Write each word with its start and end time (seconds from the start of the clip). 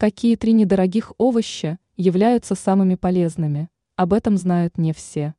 Какие 0.00 0.36
три 0.36 0.52
недорогих 0.52 1.12
овоща 1.18 1.80
являются 1.96 2.54
самыми 2.54 2.94
полезными? 2.94 3.68
Об 3.96 4.12
этом 4.12 4.36
знают 4.36 4.78
не 4.78 4.92
все. 4.92 5.34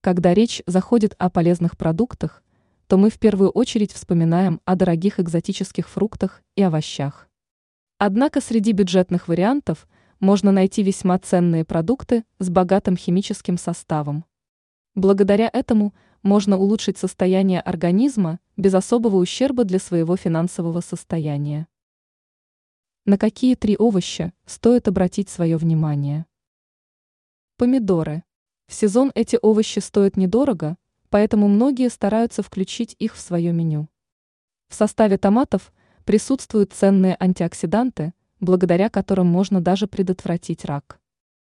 Когда 0.00 0.32
речь 0.32 0.62
заходит 0.68 1.16
о 1.18 1.28
полезных 1.28 1.76
продуктах, 1.76 2.44
то 2.86 2.96
мы 2.96 3.10
в 3.10 3.18
первую 3.18 3.50
очередь 3.50 3.90
вспоминаем 3.90 4.60
о 4.64 4.76
дорогих 4.76 5.18
экзотических 5.18 5.88
фруктах 5.88 6.40
и 6.54 6.62
овощах. 6.62 7.28
Однако 7.98 8.40
среди 8.40 8.70
бюджетных 8.70 9.26
вариантов 9.26 9.88
можно 10.20 10.52
найти 10.52 10.84
весьма 10.84 11.18
ценные 11.18 11.64
продукты 11.64 12.22
с 12.38 12.48
богатым 12.48 12.96
химическим 12.96 13.58
составом. 13.58 14.24
Благодаря 14.94 15.50
этому 15.52 15.96
можно 16.22 16.58
улучшить 16.58 16.96
состояние 16.96 17.60
организма 17.60 18.38
без 18.56 18.72
особого 18.74 19.16
ущерба 19.16 19.64
для 19.64 19.80
своего 19.80 20.16
финансового 20.16 20.80
состояния. 20.80 21.66
На 23.08 23.18
какие 23.18 23.54
три 23.54 23.76
овоща 23.76 24.32
стоит 24.46 24.88
обратить 24.88 25.28
свое 25.28 25.56
внимание? 25.58 26.26
Помидоры. 27.56 28.24
В 28.66 28.74
сезон 28.74 29.12
эти 29.14 29.38
овощи 29.40 29.78
стоят 29.78 30.16
недорого, 30.16 30.76
поэтому 31.08 31.46
многие 31.46 31.88
стараются 31.88 32.42
включить 32.42 32.96
их 32.98 33.14
в 33.14 33.20
свое 33.20 33.52
меню. 33.52 33.88
В 34.66 34.74
составе 34.74 35.18
томатов 35.18 35.72
присутствуют 36.04 36.72
ценные 36.72 37.16
антиоксиданты, 37.20 38.12
благодаря 38.40 38.90
которым 38.90 39.28
можно 39.28 39.60
даже 39.60 39.86
предотвратить 39.86 40.64
рак. 40.64 40.98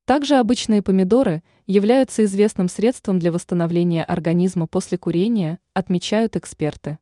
Также 0.06 0.36
обычные 0.36 0.84
помидоры 0.84 1.42
являются 1.66 2.26
известным 2.26 2.70
средством 2.70 3.18
для 3.18 3.32
восстановления 3.32 4.04
организма 4.04 4.68
после 4.68 5.00
курения, 5.00 5.58
отмечают 5.74 6.36
эксперты. 6.36 7.00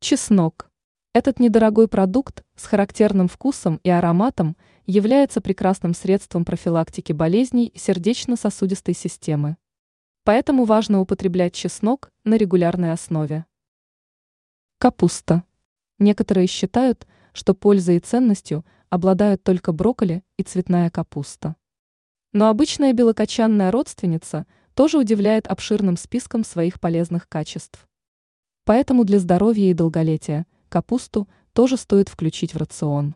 Чеснок. 0.00 0.71
Этот 1.14 1.40
недорогой 1.40 1.88
продукт 1.88 2.42
с 2.56 2.64
характерным 2.64 3.28
вкусом 3.28 3.80
и 3.84 3.90
ароматом 3.90 4.56
является 4.86 5.42
прекрасным 5.42 5.92
средством 5.92 6.46
профилактики 6.46 7.12
болезней 7.12 7.70
сердечно-сосудистой 7.76 8.94
системы. 8.94 9.58
Поэтому 10.24 10.64
важно 10.64 11.00
употреблять 11.00 11.52
чеснок 11.52 12.10
на 12.24 12.36
регулярной 12.36 12.92
основе. 12.92 13.44
Капуста. 14.78 15.44
Некоторые 15.98 16.46
считают, 16.46 17.06
что 17.34 17.52
пользой 17.52 17.96
и 17.96 18.00
ценностью 18.00 18.64
обладают 18.88 19.42
только 19.42 19.72
брокколи 19.72 20.24
и 20.38 20.42
цветная 20.42 20.88
капуста. 20.88 21.56
Но 22.32 22.48
обычная 22.48 22.94
белокочанная 22.94 23.70
родственница 23.70 24.46
тоже 24.72 24.96
удивляет 24.96 25.46
обширным 25.46 25.98
списком 25.98 26.42
своих 26.42 26.80
полезных 26.80 27.28
качеств. 27.28 27.86
Поэтому 28.64 29.04
для 29.04 29.18
здоровья 29.18 29.70
и 29.70 29.74
долголетия– 29.74 30.46
Капусту 30.72 31.28
тоже 31.52 31.76
стоит 31.76 32.08
включить 32.08 32.54
в 32.54 32.56
рацион. 32.56 33.14